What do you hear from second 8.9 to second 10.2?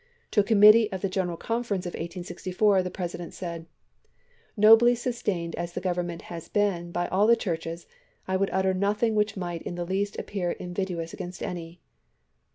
which might in the least